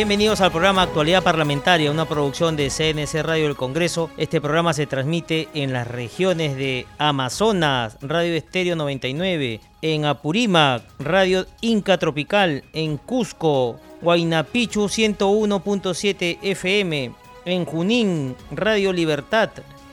[0.00, 4.08] Bienvenidos al programa Actualidad Parlamentaria, una producción de CNC Radio del Congreso.
[4.16, 11.44] Este programa se transmite en las regiones de Amazonas, Radio Estéreo 99, en Apurímac, Radio
[11.60, 17.12] Inca Tropical, en Cusco, Huaynapichu 101.7 FM,
[17.44, 19.50] en Junín, Radio Libertad,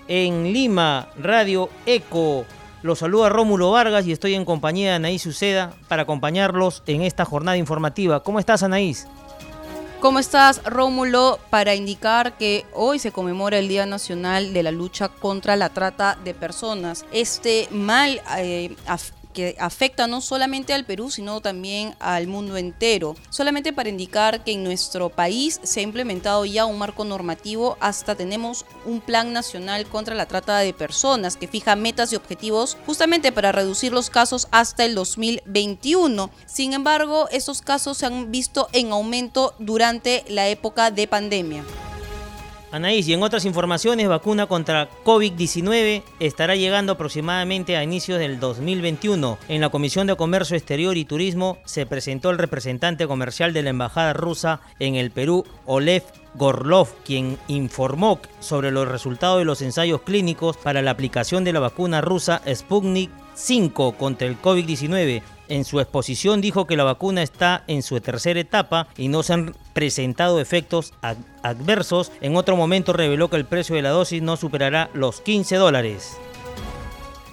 [0.07, 2.45] en Lima, Radio Eco.
[2.81, 7.25] Los saluda Rómulo Vargas y estoy en compañía de Anaís Uceda para acompañarlos en esta
[7.25, 8.23] jornada informativa.
[8.23, 9.05] ¿Cómo estás, Anaís?
[9.99, 11.39] ¿Cómo estás, Rómulo?
[11.49, 16.19] Para indicar que hoy se conmemora el Día Nacional de la Lucha contra la Trata
[16.23, 17.03] de Personas.
[17.11, 18.75] Este mal eh,
[19.59, 23.15] afecta no solamente al Perú, sino también al mundo entero.
[23.29, 28.15] Solamente para indicar que en nuestro país se ha implementado ya un marco normativo, hasta
[28.15, 33.31] tenemos un plan nacional contra la trata de personas que fija metas y objetivos justamente
[33.31, 36.29] para reducir los casos hasta el 2021.
[36.45, 41.63] Sin embargo, estos casos se han visto en aumento durante la época de pandemia.
[42.71, 49.37] Anaís, y en otras informaciones, vacuna contra COVID-19 estará llegando aproximadamente a inicios del 2021.
[49.47, 53.69] En la Comisión de Comercio Exterior y Turismo se presentó el representante comercial de la
[53.69, 56.03] Embajada rusa en el Perú, Olev
[56.35, 61.61] Gorlov, quien informó sobre los resultados de los ensayos clínicos para la aplicación de la
[61.61, 67.63] vacuna rusa Sputnik 5 contra el COVID-19 en su exposición dijo que la vacuna está
[67.67, 70.93] en su tercera etapa y no se han presentado efectos
[71.41, 72.11] adversos.
[72.21, 76.17] En otro momento reveló que el precio de la dosis no superará los 15 dólares.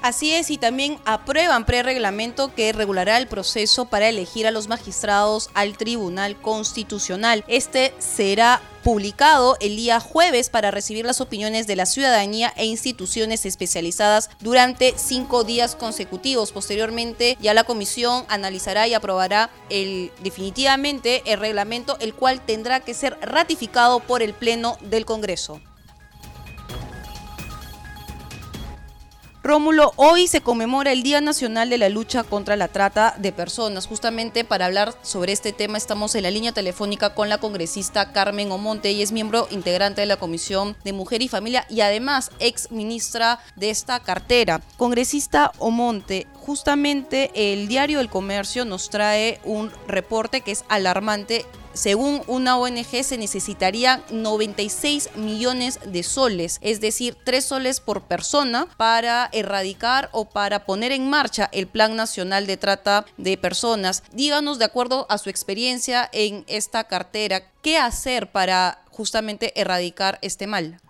[0.04, 5.48] Así es, y también aprueban prereglamento que regulará el proceso para elegir a los magistrados
[5.54, 7.42] al Tribunal Constitucional.
[7.48, 13.46] Este será publicado el día jueves para recibir las opiniones de la ciudadanía e instituciones
[13.46, 16.52] especializadas durante cinco días consecutivos.
[16.52, 22.92] Posteriormente, ya la comisión analizará y aprobará el, definitivamente el reglamento, el cual tendrá que
[22.92, 25.62] ser ratificado por el Pleno del Congreso.
[29.44, 33.86] Rómulo, hoy se conmemora el Día Nacional de la Lucha contra la Trata de Personas.
[33.86, 38.50] Justamente para hablar sobre este tema estamos en la línea telefónica con la congresista Carmen
[38.50, 38.92] Omonte.
[38.92, 43.38] y es miembro integrante de la Comisión de Mujer y Familia y además ex ministra
[43.54, 44.62] de esta cartera.
[44.78, 51.44] Congresista Omonte, justamente el diario El Comercio nos trae un reporte que es alarmante
[51.74, 58.66] según una ONG se necesitarían 96 millones de soles, es decir, 3 soles por persona
[58.76, 64.02] para erradicar o para poner en marcha el Plan Nacional de Trata de Personas.
[64.12, 70.46] Díganos, de acuerdo a su experiencia en esta cartera, ¿qué hacer para justamente erradicar este
[70.46, 70.80] mal?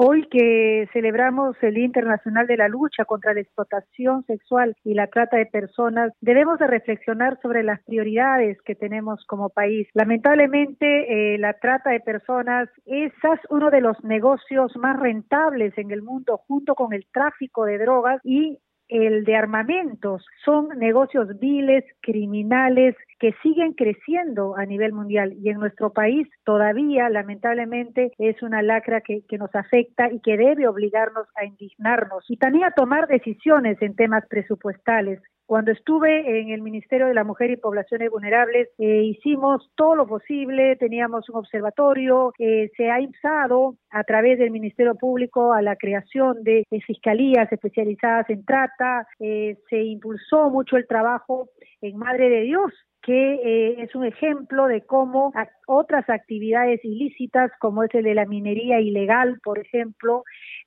[0.00, 5.08] Hoy que celebramos el Día Internacional de la Lucha contra la Explotación Sexual y la
[5.08, 9.88] Trata de Personas, debemos de reflexionar sobre las prioridades que tenemos como país.
[9.94, 13.12] Lamentablemente, eh, la trata de personas es
[13.50, 18.20] uno de los negocios más rentables en el mundo junto con el tráfico de drogas
[18.22, 20.24] y el de armamentos.
[20.44, 27.08] Son negocios viles, criminales, que siguen creciendo a nivel mundial y en nuestro país todavía
[27.08, 32.36] lamentablemente es una lacra que, que, nos afecta y que debe obligarnos a indignarnos y
[32.36, 35.20] también a tomar decisiones en temas presupuestales.
[35.48, 40.06] Cuando estuve en el Ministerio de la Mujer y Poblaciones Vulnerables, eh, hicimos todo lo
[40.06, 45.76] posible, teníamos un observatorio, eh, se ha impulsado a través del Ministerio Público a la
[45.76, 51.48] creación de, fiscalías especializadas en trata, eh, se impulsó mucho el trabajo
[51.80, 52.70] en Madre de Dios,
[53.00, 55.32] que es un ejemplo de cómo
[55.66, 60.24] otras actividades ilícitas, como es el de la minería ilegal, por ejemplo,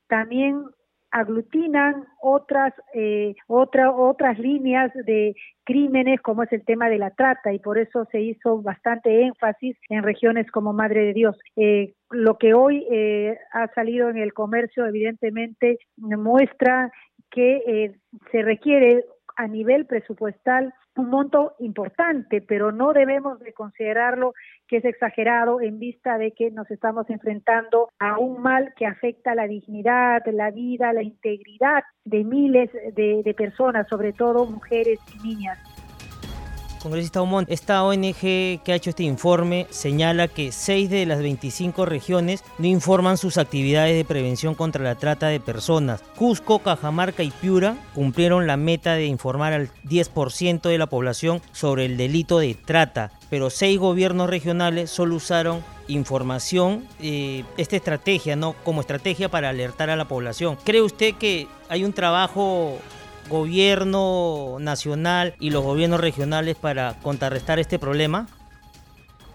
[0.08, 0.64] también
[1.12, 7.60] aglutinan otras eh, otras líneas de crímenes como es el tema de la trata y
[7.60, 11.38] por eso se hizo bastante énfasis en regiones como Madre de Dios.
[11.56, 16.92] Eh, lo que hoy eh, ha salido en el comercio evidentemente muestra
[17.32, 17.96] que eh,
[18.32, 19.06] se requiere
[19.42, 24.34] a nivel presupuestal un monto importante, pero no debemos de considerarlo
[24.68, 29.34] que es exagerado en vista de que nos estamos enfrentando a un mal que afecta
[29.34, 35.28] la dignidad, la vida, la integridad de miles de, de personas, sobre todo mujeres y
[35.28, 35.71] niñas.
[36.82, 41.86] Congresista Omont, esta ONG que ha hecho este informe señala que 6 de las 25
[41.86, 46.02] regiones no informan sus actividades de prevención contra la trata de personas.
[46.16, 51.86] Cusco, Cajamarca y Piura cumplieron la meta de informar al 10% de la población sobre
[51.86, 58.54] el delito de trata, pero seis gobiernos regionales solo usaron información, eh, esta estrategia, ¿no?
[58.64, 60.58] Como estrategia para alertar a la población.
[60.64, 62.78] ¿Cree usted que hay un trabajo
[63.30, 68.28] gobierno nacional y los gobiernos regionales para contrarrestar este problema?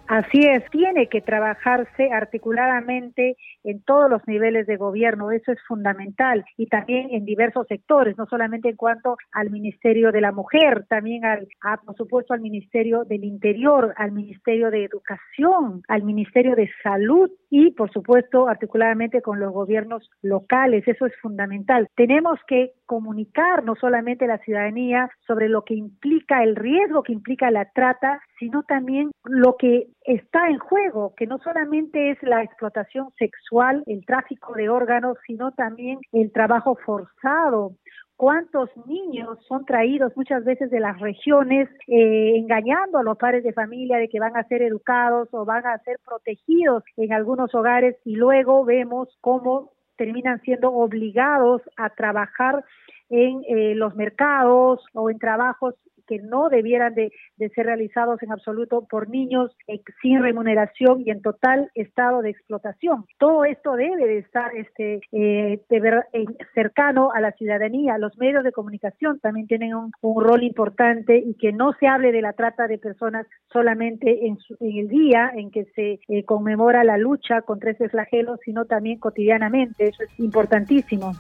[0.09, 6.45] Así es, tiene que trabajarse articuladamente en todos los niveles de gobierno, eso es fundamental,
[6.57, 11.25] y también en diversos sectores, no solamente en cuanto al Ministerio de la Mujer, también
[11.25, 11.49] al,
[11.85, 17.71] por supuesto al Ministerio del Interior, al Ministerio de Educación, al Ministerio de Salud y
[17.73, 21.89] por supuesto articuladamente con los gobiernos locales, eso es fundamental.
[21.95, 27.13] Tenemos que comunicar no solamente a la ciudadanía sobre lo que implica el riesgo que
[27.13, 32.43] implica la trata, sino también lo que está en juego, que no solamente es la
[32.43, 37.73] explotación sexual, el tráfico de órganos, sino también el trabajo forzado.
[38.17, 43.53] ¿Cuántos niños son traídos muchas veces de las regiones eh, engañando a los padres de
[43.53, 47.97] familia de que van a ser educados o van a ser protegidos en algunos hogares
[48.07, 52.65] y luego vemos cómo terminan siendo obligados a trabajar
[53.11, 55.75] en eh, los mercados o en trabajos
[56.07, 57.13] que no debieran de,
[57.55, 63.05] ser realizados en absoluto por niños eh, sin remuneración y en total estado de explotación.
[63.19, 66.25] Todo esto debe de estar este, eh, eh,
[66.55, 67.99] cercano a la ciudadanía.
[67.99, 72.23] Los medios de comunicación también tienen un, rol importante y que no se hable de
[72.23, 77.43] la trata de personas solamente en, en el día en que se conmemora la lucha
[77.43, 79.89] contra ese flagelo, sino también cotidianamente.
[79.89, 81.13] Eso es importantísimo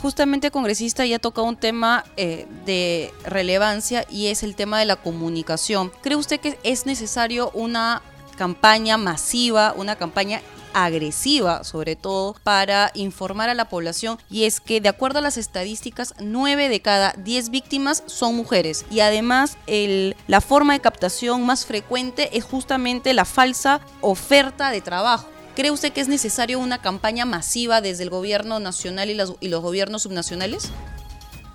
[0.00, 4.96] justamente congresista ya toca un tema eh, de relevancia y es el tema de la
[4.96, 5.92] comunicación.
[6.02, 8.02] ¿Cree usted que es necesario una
[8.36, 10.40] campaña masiva, una campaña
[10.72, 15.36] agresiva sobre todo para informar a la población y es que de acuerdo a las
[15.36, 18.86] estadísticas 9 de cada 10 víctimas son mujeres.
[18.90, 24.80] Y además el, la forma de captación más frecuente es justamente la falsa oferta de
[24.80, 29.36] trabajo ¿Cree usted que es necesario una campaña masiva desde el gobierno nacional y los,
[29.40, 30.72] y los gobiernos subnacionales?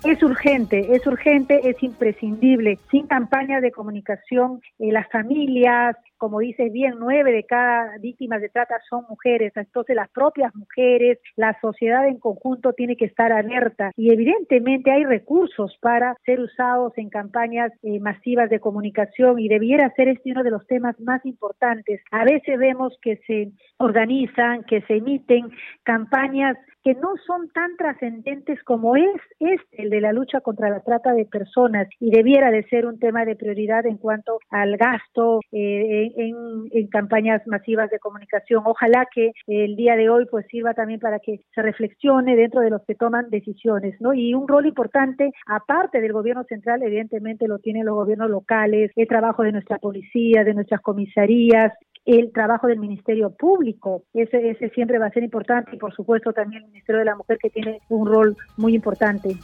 [0.04, 2.78] Es urgente, es urgente, es imprescindible.
[2.90, 8.48] Sin campaña de comunicación, eh, las familias, como dice bien, nueve de cada víctima de
[8.48, 13.90] trata son mujeres, entonces las propias mujeres, la sociedad en conjunto tiene que estar alerta.
[13.96, 19.92] Y evidentemente hay recursos para ser usados en campañas eh, masivas de comunicación y debiera
[19.94, 22.00] ser este uno de los temas más importantes.
[22.10, 25.50] A veces vemos que se organizan, que se emiten
[25.82, 30.84] campañas que no son tan trascendentes como es este, el de la lucha contra la
[30.84, 35.40] trata de personas, y debiera de ser un tema de prioridad en cuanto al gasto
[35.50, 38.62] eh, en, campañas masivas de comunicación.
[38.64, 42.70] Ojalá que el día de hoy pues sirva también para que se reflexione dentro de
[42.70, 44.14] los que toman decisiones, ¿no?
[44.14, 49.08] Y un rol importante, aparte del gobierno central, evidentemente lo tienen los gobiernos locales, el
[49.08, 51.72] trabajo de nuestra policía, de nuestras comisarías,
[52.04, 54.04] el trabajo del Ministerio Público.
[54.14, 57.16] Ese, ese siempre va a ser importante y por supuesto también el Ministerio de la
[57.16, 59.36] Mujer que tiene un rol muy importante.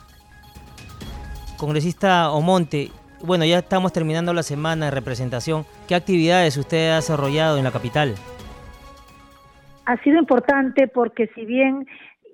[1.59, 2.91] Congresista Omonte,
[3.23, 5.65] bueno, ya estamos terminando la semana de representación.
[5.89, 8.15] ¿Qué actividades usted ha desarrollado en la capital?
[9.85, 11.87] Ha sido importante porque si bien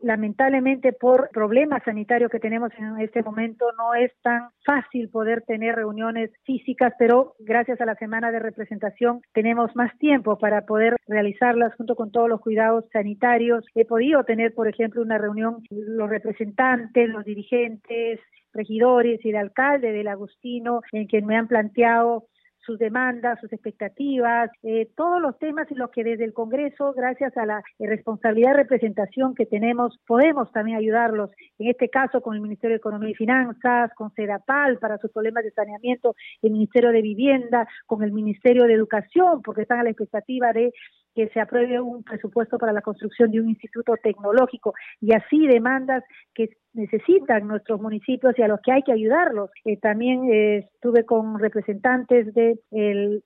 [0.02, 5.74] lamentablemente por problemas sanitarios que tenemos en este momento no es tan fácil poder tener
[5.74, 11.74] reuniones físicas, pero gracias a la semana de representación tenemos más tiempo para poder realizarlas
[11.74, 13.64] junto con todos los cuidados sanitarios.
[13.74, 18.20] He podido tener, por ejemplo, una reunión los representantes, los dirigentes,
[18.58, 22.26] regidores y el alcalde del Agustino en que me han planteado
[22.68, 27.34] sus demandas, sus expectativas, eh, todos los temas en los que desde el Congreso, gracias
[27.38, 31.30] a la responsabilidad de representación que tenemos, podemos también ayudarlos.
[31.58, 35.44] En este caso, con el Ministerio de Economía y Finanzas, con CEDAPAL para sus problemas
[35.44, 39.90] de saneamiento, el Ministerio de Vivienda, con el Ministerio de Educación, porque están a la
[39.90, 40.70] expectativa de
[41.14, 46.04] que se apruebe un presupuesto para la construcción de un instituto tecnológico y así demandas
[46.34, 49.50] que necesitan nuestros municipios y a los que hay que ayudarlos.
[49.64, 52.58] Eh, también eh, estuve con representantes de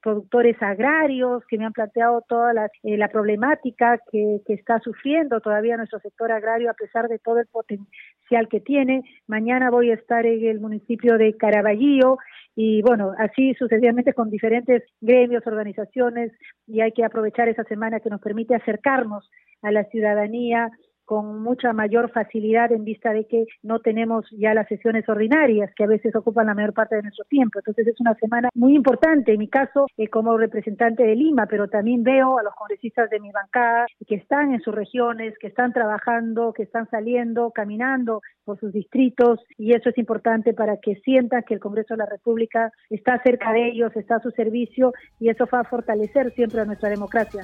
[0.03, 5.77] productores agrarios que me han planteado toda la, eh, problemática que, que, está sufriendo todavía
[5.77, 9.03] nuestro sector agrario a pesar de todo el potencial que tiene.
[9.27, 12.19] Mañana voy a estar en el municipio de Caraballío
[12.55, 16.33] y bueno, así sucesivamente con diferentes gremios, organizaciones
[16.67, 19.29] y hay que aprovechar esa semana que nos permite acercarnos
[19.63, 20.71] a la ciudadanía
[21.13, 25.85] con mucha mayor facilidad en vista de que no tenemos ya las sesiones ordinarias que
[25.85, 27.59] a veces ocupan la mayor parte de nuestro tiempo.
[27.59, 31.69] Entonces es una semana muy importante en mi caso eh, como representante de Lima, pero
[31.69, 35.75] también veo a los congresistas de mi bancada que están en sus regiones, que están
[35.75, 41.43] trabajando, que están saliendo, caminando por sus distritos y eso es importante para que sientan
[41.43, 45.29] que el Congreso de la República está cerca de ellos, está a su servicio y
[45.29, 47.43] eso va a fortalecer siempre a nuestra democracia.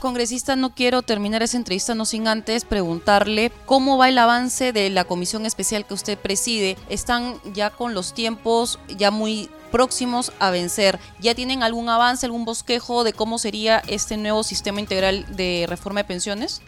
[0.00, 4.90] Congresista, no quiero terminar esa entrevista no sin antes preguntarle cómo va el avance de
[4.90, 6.76] la comisión especial que usted preside.
[6.88, 10.98] ¿Están ya con los tiempos ya muy próximos a vencer?
[11.20, 16.00] ¿Ya tienen algún avance, algún bosquejo de cómo sería este nuevo sistema integral de reforma
[16.00, 16.62] de pensiones?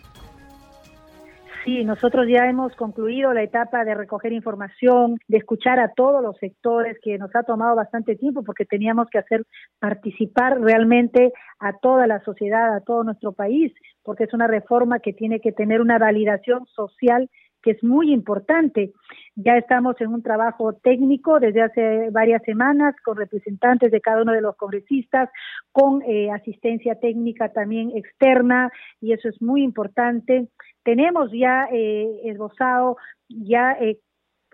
[1.68, 6.34] Sí, nosotros ya hemos concluido la etapa de recoger información, de escuchar a todos los
[6.38, 9.44] sectores, que nos ha tomado bastante tiempo porque teníamos que hacer
[9.78, 13.70] participar realmente a toda la sociedad, a todo nuestro país,
[14.02, 17.28] porque es una reforma que tiene que tener una validación social
[17.62, 18.92] que es muy importante.
[19.34, 24.32] Ya estamos en un trabajo técnico desde hace varias semanas con representantes de cada uno
[24.32, 25.30] de los congresistas,
[25.72, 30.48] con eh, asistencia técnica también externa, y eso es muy importante.
[30.84, 32.96] Tenemos ya eh, esbozado,
[33.28, 33.98] ya eh,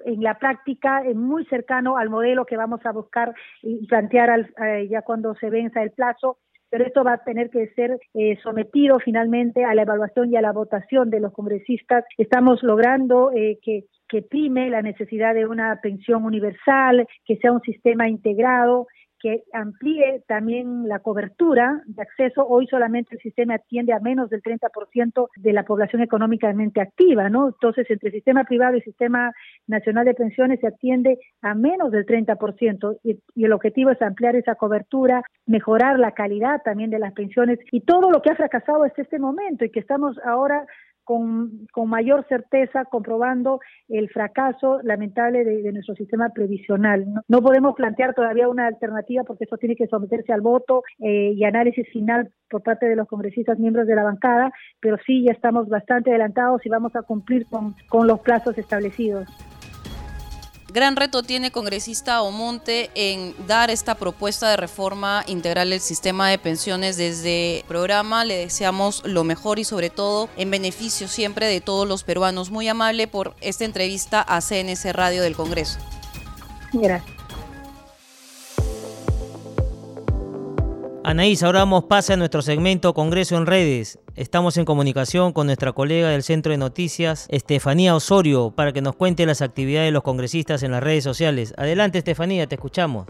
[0.04, 3.32] en la práctica muy cercano al modelo que vamos a buscar
[3.62, 4.50] y plantear
[4.90, 6.38] ya cuando se venza el plazo
[6.74, 10.40] pero esto va a tener que ser eh, sometido finalmente a la evaluación y a
[10.40, 12.04] la votación de los congresistas.
[12.18, 17.60] Estamos logrando eh, que que prime la necesidad de una pensión universal, que sea un
[17.60, 18.86] sistema integrado,
[19.24, 22.46] que amplíe también la cobertura de acceso.
[22.46, 27.48] Hoy solamente el sistema atiende a menos del 30% de la población económicamente activa, ¿no?
[27.48, 29.32] Entonces, entre sistema privado y sistema
[29.66, 34.36] nacional de pensiones se atiende a menos del 30% y, y el objetivo es ampliar
[34.36, 38.84] esa cobertura, mejorar la calidad también de las pensiones y todo lo que ha fracasado
[38.84, 40.66] hasta este momento y que estamos ahora
[41.04, 47.06] con, con mayor certeza comprobando el fracaso lamentable de, nuestro sistema previsional.
[47.28, 51.44] No, podemos plantear todavía una alternativa porque eso tiene que someterse al voto eh, y
[51.44, 55.68] análisis final por parte de los congresistas miembros de la bancada, pero sí ya estamos
[55.68, 59.28] bastante adelantados y vamos a cumplir con, con los plazos establecidos.
[60.74, 66.36] Gran reto tiene congresista Omonte en dar esta propuesta de reforma integral del sistema de
[66.36, 68.24] pensiones desde el programa.
[68.24, 72.50] Le deseamos lo mejor y sobre todo en beneficio siempre de todos los peruanos.
[72.50, 75.78] Muy amable por esta entrevista a CNC Radio del Congreso.
[76.72, 77.23] Gracias.
[81.06, 84.02] Anaís, ahora damos pase a nuestro segmento Congreso en Redes.
[84.16, 88.96] Estamos en comunicación con nuestra colega del Centro de Noticias, Estefanía Osorio, para que nos
[88.96, 91.54] cuente las actividades de los congresistas en las redes sociales.
[91.58, 93.06] Adelante, Estefanía, te escuchamos.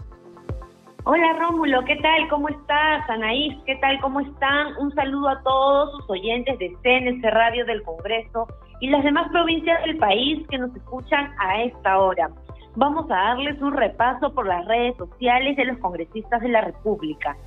[1.05, 2.27] Hola Rómulo, ¿qué tal?
[2.29, 3.09] ¿Cómo estás?
[3.09, 3.97] Anaís, ¿qué tal?
[4.01, 4.75] ¿Cómo están?
[4.77, 8.45] Un saludo a todos sus oyentes de CNC Radio del Congreso
[8.81, 12.29] y las demás provincias del país que nos escuchan a esta hora.
[12.77, 17.37] Vamos a darles un repaso por las redes sociales de los congresistas de la República.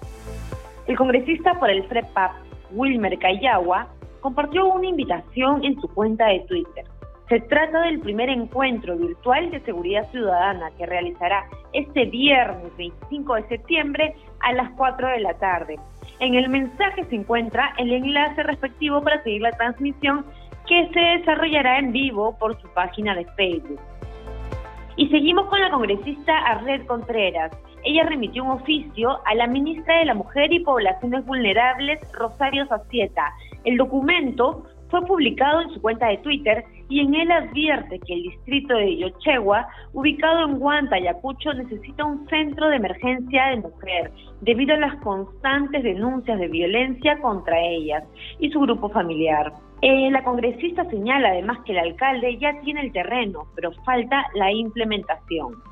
[0.87, 2.33] El congresista por el FREPAP,
[2.73, 3.89] Wilmer Cayagua,
[4.21, 6.87] compartió una invitación en su cuenta de Twitter.
[7.29, 11.45] Se trata del primer encuentro virtual de seguridad ciudadana que realizará
[11.75, 15.79] este viernes 25 de septiembre a las 4 de la tarde.
[16.21, 20.25] En el mensaje se encuentra el enlace respectivo para seguir la transmisión
[20.67, 23.79] que se desarrollará en vivo por su página de Facebook.
[24.99, 27.53] Y seguimos con la congresista Arlet Contreras,
[27.85, 33.33] ella remitió un oficio a la ministra de la Mujer y Poblaciones Vulnerables, Rosario Sacieta.
[33.65, 38.23] El documento fue publicado en su cuenta de Twitter y en él advierte que el
[38.25, 44.75] distrito de Yochegua, ubicado en Huanta, Ayacucho, necesita un centro de emergencia de mujer debido
[44.75, 48.03] a las constantes denuncias de violencia contra ellas
[48.41, 49.53] y su grupo familiar.
[49.81, 54.51] Eh, la congresista señala además que el alcalde ya tiene el terreno, pero falta la
[54.51, 55.63] implementación.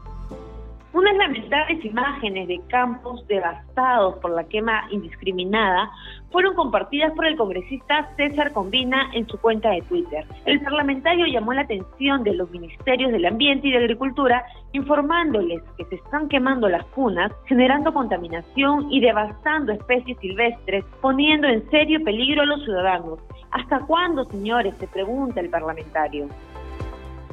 [0.97, 5.91] Unas lamentables imágenes de campos devastados por la quema indiscriminada
[6.33, 10.25] fueron compartidas por el congresista César Combina en su cuenta de Twitter.
[10.47, 15.85] El parlamentario llamó la atención de los ministerios del Ambiente y de Agricultura informándoles que
[15.85, 22.41] se están quemando las cunas, generando contaminación y devastando especies silvestres, poniendo en serio peligro
[22.41, 23.19] a los ciudadanos.
[23.51, 24.75] ¿Hasta cuándo, señores?
[24.79, 26.27] se pregunta el parlamentario.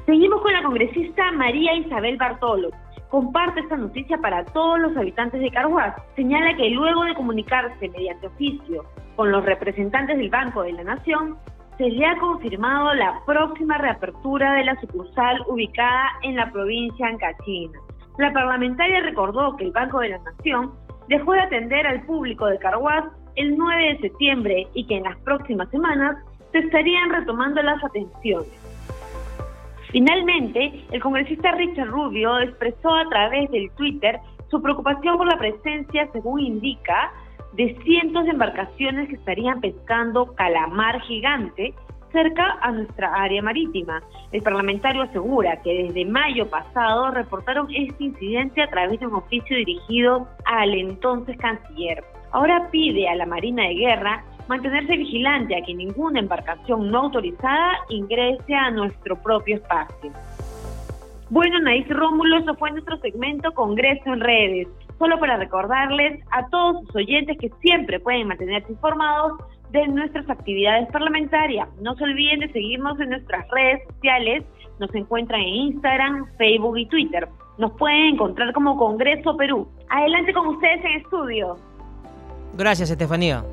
[0.06, 2.72] Seguimos con la congresista María Isabel Bartolo,
[3.14, 5.94] comparte esta noticia para todos los habitantes de Carhuaz.
[6.16, 11.38] Señala que luego de comunicarse mediante oficio con los representantes del Banco de la Nación,
[11.78, 17.78] se le ha confirmado la próxima reapertura de la sucursal ubicada en la provincia Ancachina.
[18.18, 20.74] La parlamentaria recordó que el Banco de la Nación
[21.08, 23.06] dejó de atender al público de Carhuaz
[23.36, 26.18] el 9 de septiembre y que en las próximas semanas
[26.52, 28.73] se estarían retomando las atenciones.
[29.94, 34.20] Finalmente, el congresista Richard Rubio expresó a través del Twitter
[34.50, 37.12] su preocupación por la presencia, según indica,
[37.54, 41.76] de cientos de embarcaciones que estarían pescando calamar gigante
[42.12, 44.02] cerca a nuestra área marítima.
[44.32, 49.56] El parlamentario asegura que desde mayo pasado reportaron este incidente a través de un oficio
[49.58, 52.04] dirigido al entonces canciller.
[52.32, 57.74] Ahora pide a la Marina de Guerra mantenerse vigilante a que ninguna embarcación no autorizada
[57.90, 60.12] ingrese a nuestro propio espacio.
[61.30, 64.68] Bueno, Naís Rómulo, eso fue nuestro segmento Congreso en Redes.
[65.00, 69.40] Solo para recordarles a todos sus oyentes que siempre pueden mantenerse informados
[69.72, 71.68] de nuestras actividades parlamentarias.
[71.82, 74.44] No se olviden de seguirnos en nuestras redes sociales.
[74.80, 77.28] Nos encuentran en Instagram, Facebook y Twitter.
[77.58, 79.68] Nos pueden encontrar como Congreso Perú.
[79.90, 81.58] Adelante con ustedes en estudio.
[82.56, 83.44] Gracias, Estefanía.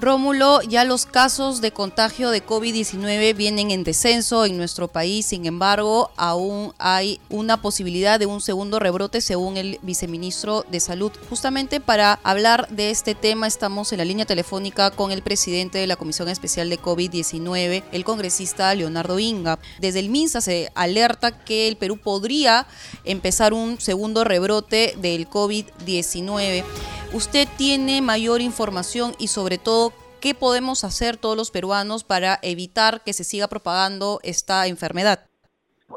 [0.00, 5.44] Rómulo, ya los casos de contagio de COVID-19 vienen en descenso en nuestro país, sin
[5.44, 11.12] embargo, aún hay una posibilidad de un segundo rebrote según el viceministro de Salud.
[11.28, 15.86] Justamente para hablar de este tema estamos en la línea telefónica con el presidente de
[15.86, 19.58] la Comisión Especial de COVID-19, el congresista Leonardo Inga.
[19.80, 22.66] Desde el MINSA se alerta que el Perú podría
[23.04, 26.64] empezar un segundo rebrote del COVID-19
[27.12, 33.02] usted tiene mayor información y sobre todo qué podemos hacer todos los peruanos para evitar
[33.04, 35.26] que se siga propagando esta enfermedad.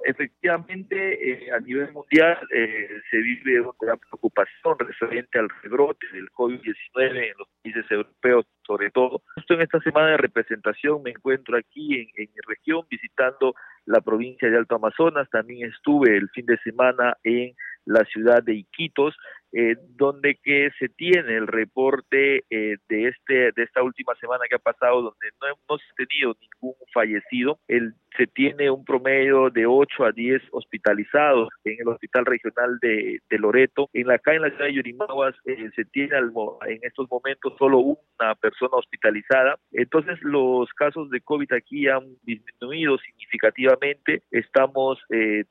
[0.05, 7.29] Efectivamente, eh, a nivel mundial eh, se vive una preocupación referente al rebrote del COVID-19
[7.29, 9.21] en los países europeos, sobre todo.
[9.35, 13.55] Justo en esta semana de representación me encuentro aquí en, en mi región visitando
[13.85, 15.29] la provincia de Alto Amazonas.
[15.29, 17.53] También estuve el fin de semana en
[17.85, 19.15] la ciudad de Iquitos
[19.55, 24.55] eh, donde que se tiene el reporte eh, de este de esta última semana que
[24.55, 30.05] ha pasado donde no hemos tenido ningún fallecido el, se tiene un promedio de 8
[30.05, 34.49] a 10 hospitalizados en el hospital regional de, de Loreto en la acá en la
[34.49, 39.57] ciudad de Yurimaguas eh, se tiene en estos momentos solo una persona hospitalizada.
[39.71, 44.23] Entonces los casos de COVID aquí han disminuido significativamente.
[44.31, 44.99] Estamos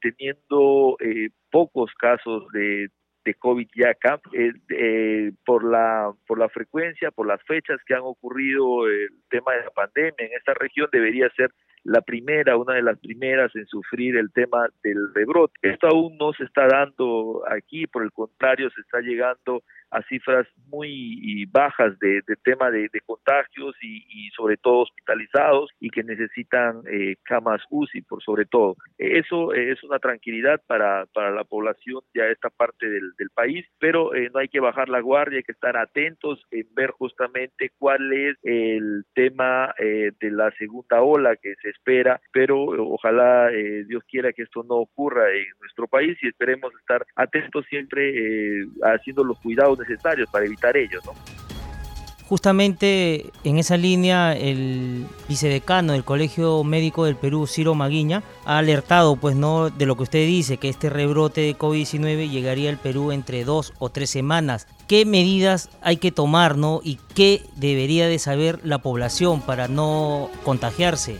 [0.00, 0.96] teniendo
[1.50, 2.88] pocos casos de
[3.24, 7.94] de COVID ya acá, eh, eh, por, la, por la frecuencia, por las fechas que
[7.94, 11.52] han ocurrido el tema de la pandemia en esta región, debería ser
[11.84, 15.54] la primera, una de las primeras en sufrir el tema del rebrote.
[15.62, 20.46] Esto aún no se está dando aquí, por el contrario, se está llegando a cifras
[20.68, 27.60] muy bajas de, tema de, contagios y, sobre todo hospitalizados y que necesitan eh, camas
[27.70, 28.76] UCI por sobre todo.
[28.96, 34.30] Eso es una tranquilidad para, para la población de esta parte del, país, pero eh,
[34.32, 38.36] no hay que bajar la guardia, hay que estar atentos en ver justamente cuál es
[38.42, 42.58] el tema eh, de la segunda ola que se espera, pero
[42.92, 43.48] ojalá
[43.86, 49.24] Dios quiera que esto no ocurra en nuestro país y esperemos estar atentos siempre haciendo
[49.24, 51.00] los cuidados necesarios para evitar ello.
[51.04, 51.12] ¿no?
[52.32, 59.16] Justamente en esa línea el vicedecano del Colegio Médico del Perú, Ciro Maguiña, ha alertado
[59.16, 63.12] pues no de lo que usted dice, que este rebrote de COVID-19 llegaría al Perú
[63.12, 64.66] entre dos o tres semanas.
[64.88, 66.80] ¿Qué medidas hay que tomar no?
[66.82, 71.18] y qué debería de saber la población para no contagiarse?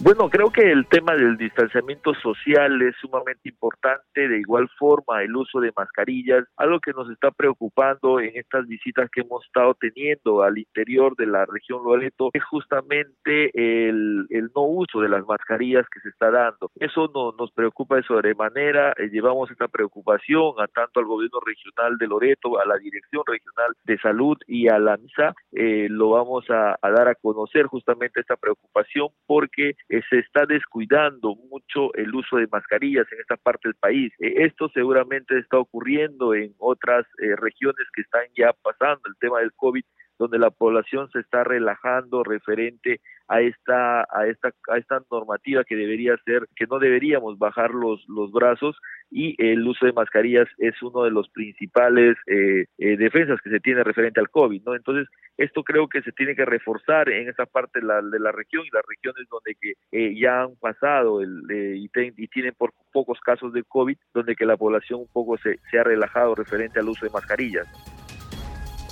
[0.00, 5.34] Bueno, creo que el tema del distanciamiento social es sumamente importante, de igual forma el
[5.34, 10.42] uso de mascarillas, algo que nos está preocupando en estas visitas que hemos estado teniendo
[10.42, 16.00] al interior de la región Loreto, es justamente el, no uso de las mascarillas que
[16.00, 16.70] se está dando.
[16.74, 21.96] Eso no, nos preocupa de sobremanera, eh, llevamos esta preocupación a tanto al gobierno regional
[21.98, 26.44] de Loreto, a la Dirección Regional de Salud y a la MISA, eh, lo vamos
[26.50, 32.36] a dar a conocer justamente esta preocupación porque eh, se está descuidando mucho el uso
[32.36, 34.12] de mascarillas en esta parte del país.
[34.18, 39.40] Eh, esto seguramente está ocurriendo en otras eh, regiones que están ya pasando el tema
[39.40, 39.84] del COVID
[40.18, 45.76] donde la población se está relajando referente a esta a esta a esta normativa que
[45.76, 48.76] debería ser que no deberíamos bajar los los brazos
[49.10, 53.60] y el uso de mascarillas es uno de los principales eh, eh, defensas que se
[53.60, 57.46] tiene referente al covid no entonces esto creo que se tiene que reforzar en esta
[57.46, 61.22] parte de la, de la región y las regiones donde que eh, ya han pasado
[61.22, 65.38] el, y, y, tienen por pocos casos de covid donde que la población un poco
[65.38, 68.03] se, se ha relajado referente al uso de mascarillas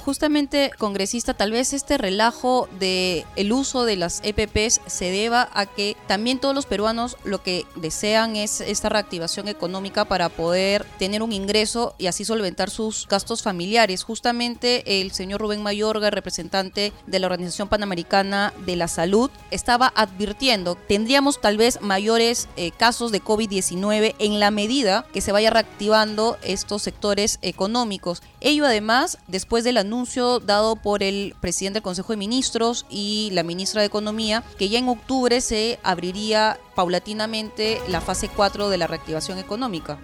[0.05, 5.67] Justamente, congresista, tal vez este relajo de el uso de las EPPs se deba a
[5.67, 11.23] que también todos los peruanos lo que desean es esta reactivación económica para poder tener
[11.23, 14.03] un ingreso y así solventar sus gastos familiares.
[14.03, 20.75] Justamente el señor Rubén Mayorga, representante de la Organización Panamericana de la Salud, estaba advirtiendo,
[20.75, 26.39] tendríamos tal vez mayores eh, casos de COVID-19 en la medida que se vaya reactivando
[26.43, 28.21] estos sectores económicos.
[28.41, 33.43] Ello además, después del anuncio dado por el presidente del Consejo de Ministros y la
[33.43, 38.87] ministra de Economía, que ya en octubre se abriría paulatinamente la fase 4 de la
[38.87, 39.99] reactivación económica.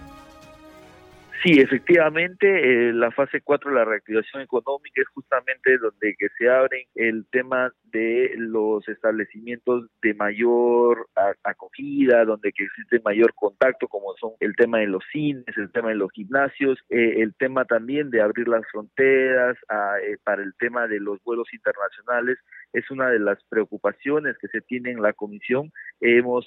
[1.41, 6.49] Sí, efectivamente, eh, la fase 4 de la reactivación económica es justamente donde que se
[6.49, 11.07] abren el tema de los establecimientos de mayor
[11.43, 15.89] acogida, donde que existe mayor contacto, como son el tema de los cines, el tema
[15.89, 19.57] de los gimnasios, eh, el tema también de abrir las fronteras
[20.03, 22.37] eh, para el tema de los vuelos internacionales,
[22.73, 25.71] es una de las preocupaciones que se tiene en la comisión.
[25.99, 26.45] Hemos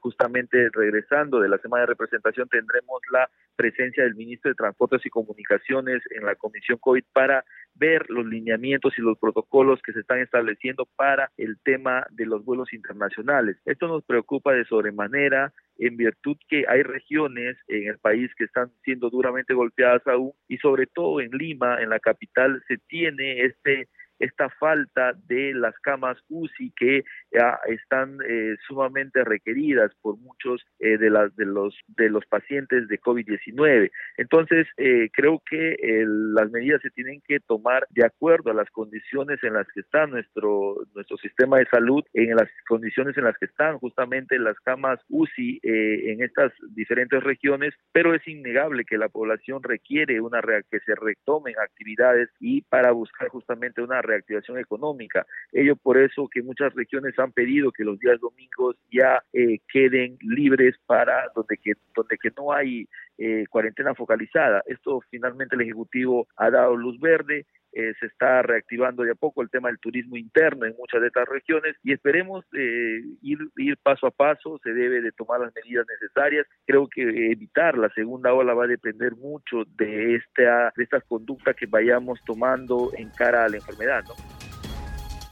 [0.00, 5.10] justamente regresando de la semana de representación tendremos la presencia del ministro de Transportes y
[5.10, 10.18] Comunicaciones en la Comisión COVID para ver los lineamientos y los protocolos que se están
[10.18, 13.56] estableciendo para el tema de los vuelos internacionales.
[13.64, 18.70] Esto nos preocupa de sobremanera en virtud que hay regiones en el país que están
[18.84, 23.88] siendo duramente golpeadas aún y sobre todo en Lima, en la capital, se tiene este
[24.24, 30.98] esta falta de las camas UCI que ya están eh, sumamente requeridas por muchos eh,
[30.98, 33.90] de las de los de los pacientes de COVID-19.
[34.16, 39.42] Entonces, eh, creo que las medidas se tienen que tomar de acuerdo a las condiciones
[39.42, 43.46] en las que está nuestro nuestro sistema de salud, en las condiciones en las que
[43.46, 49.62] están justamente las camas UCI en estas diferentes regiones, pero es innegable que la población
[49.62, 55.26] requiere una que se retomen actividades y para buscar justamente una reactivación económica.
[55.52, 60.16] Ello por eso que muchas regiones han pedido que los días domingos ya eh, queden
[60.20, 64.62] libres para donde que, donde que no hay eh, cuarentena focalizada.
[64.66, 67.46] Esto finalmente el Ejecutivo ha dado luz verde.
[67.74, 71.08] Eh, se está reactivando de a poco el tema del turismo interno en muchas de
[71.08, 75.86] estas regiones y esperemos ir, ir paso a paso, se debe de tomar las medidas
[75.88, 76.46] necesarias.
[76.66, 81.56] Creo que evitar la segunda ola va a depender mucho de, esta, de estas conductas
[81.56, 84.04] que vayamos tomando en cara a la enfermedad.
[84.08, 84.33] ¿no?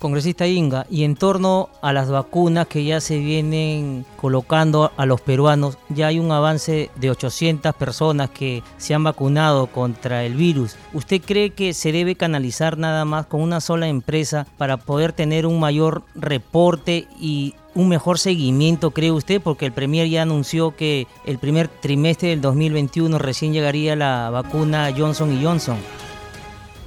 [0.03, 5.21] Congresista Inga, y en torno a las vacunas que ya se vienen colocando a los
[5.21, 10.75] peruanos, ya hay un avance de 800 personas que se han vacunado contra el virus.
[10.93, 15.47] ¿Usted cree que se debe canalizar nada más con una sola empresa para poder tener
[15.47, 19.41] un mayor reporte y un mejor seguimiento, cree usted?
[19.41, 24.93] Porque el Premier ya anunció que el primer trimestre del 2021 recién llegaría la vacuna
[24.99, 25.77] Johnson Johnson.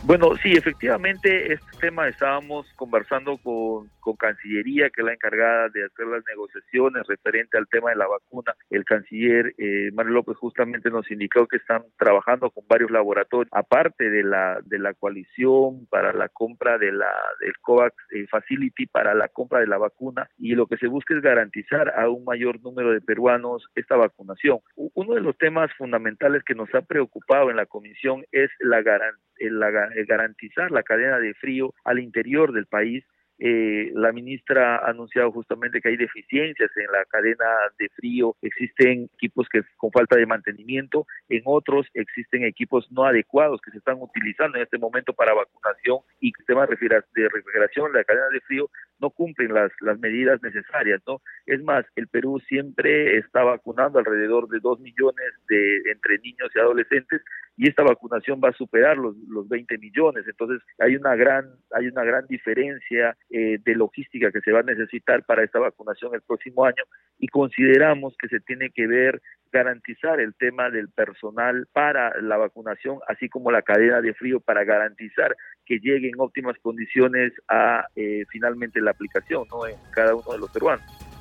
[0.05, 5.85] Bueno, sí, efectivamente, este tema estábamos conversando con, con, Cancillería, que es la encargada de
[5.85, 8.53] hacer las negociaciones referente al tema de la vacuna.
[8.69, 14.09] El canciller eh, Manuel López justamente nos indicó que están trabajando con varios laboratorios, aparte
[14.09, 19.13] de la de la coalición para la compra de la del COVAX eh, Facility para
[19.13, 22.61] la compra de la vacuna y lo que se busca es garantizar a un mayor
[22.61, 24.59] número de peruanos esta vacunación.
[24.75, 29.25] Uno de los temas fundamentales que nos ha preocupado en la comisión es la garantía
[29.39, 29.71] la,
[30.07, 33.03] garantizar la cadena de frío al interior del país
[33.38, 37.45] eh, la ministra ha anunciado justamente que hay deficiencias en la cadena
[37.78, 43.62] de frío, existen equipos que con falta de mantenimiento, en otros existen equipos no adecuados
[43.62, 48.30] que se están utilizando en este momento para vacunación y sistemas de refrigeración la cadena
[48.30, 48.69] de frío
[49.00, 51.21] no cumplen las, las medidas necesarias, ¿no?
[51.45, 56.60] Es más, el Perú siempre está vacunando alrededor de dos millones de entre niños y
[56.60, 57.21] adolescentes
[57.57, 61.87] y esta vacunación va a superar los, los 20 millones, entonces hay una gran hay
[61.87, 66.21] una gran diferencia eh, de logística que se va a necesitar para esta vacunación el
[66.21, 66.83] próximo año
[67.19, 72.99] y consideramos que se tiene que ver garantizar el tema del personal para la vacunación,
[73.07, 78.25] así como la cadena de frío para garantizar que llegue en óptimas condiciones a eh,
[78.29, 79.65] finalmente la aplicación ¿no?
[79.65, 81.14] en cada uno de los peruanos.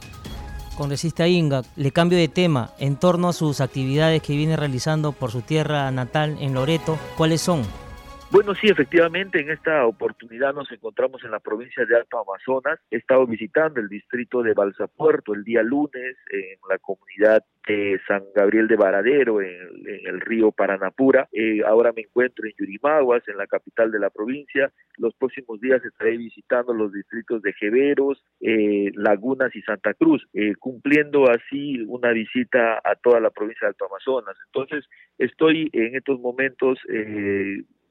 [0.74, 2.72] Congresista Inga, le cambio de tema.
[2.78, 7.40] En torno a sus actividades que viene realizando por su tierra natal en Loreto, ¿cuáles
[7.40, 7.62] son?
[8.34, 12.80] Bueno, sí, efectivamente, en esta oportunidad nos encontramos en la provincia de Alto Amazonas.
[12.90, 18.24] He estado visitando el distrito de Balsapuerto el día lunes en la comunidad de San
[18.34, 21.28] Gabriel de Varadero, en, el río Paranapura.
[21.30, 24.72] Eh, ahora me encuentro en Yurimaguas, en la capital de la provincia.
[24.98, 30.56] Los próximos días estaré visitando los distritos de Jeveros, eh, Lagunas y Santa Cruz, eh,
[30.58, 34.36] cumpliendo así una visita a toda la provincia de Alto Amazonas.
[34.46, 34.84] Entonces,
[35.18, 36.80] estoy en estos momentos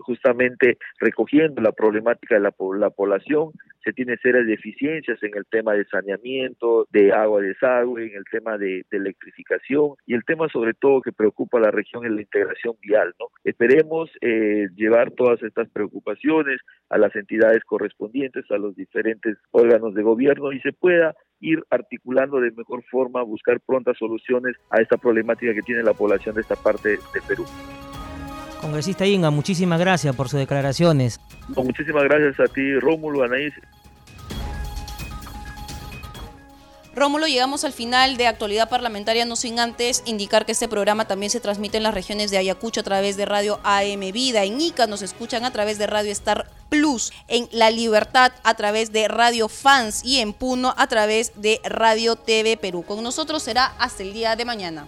[0.03, 3.51] justamente recogiendo la problemática de la, la población,
[3.83, 8.23] se tiene serias deficiencias en el tema de saneamiento, de agua de desagüe, en el
[8.31, 12.21] tema de, electrificación y el tema sobre todo que preocupa a la región es la
[12.21, 13.13] integración vial.
[13.19, 13.27] ¿no?
[13.43, 20.03] Esperemos eh, llevar todas estas preocupaciones a las entidades correspondientes, a los diferentes órganos de
[20.03, 25.53] gobierno y se pueda ir articulando de mejor forma, buscar prontas soluciones a esta problemática
[25.53, 27.43] que tiene la población de esta parte de Perú.
[28.63, 31.19] Congresista Inga, muchísimas gracias por sus declaraciones.
[31.49, 33.53] muchísimas gracias a ti, Rómulo, Anaís.
[36.95, 41.29] Rómulo, llegamos al final de actualidad parlamentaria, no sin antes indicar que este programa también
[41.29, 44.87] se transmite en las regiones de Ayacucho a través de Radio AM Vida, en Ica
[44.87, 49.49] nos escuchan a través de Radio Star Plus, en La Libertad a través de Radio
[49.49, 52.83] Fans y en Puno a través de Radio TV Perú.
[52.83, 54.87] Con nosotros será hasta el día de mañana.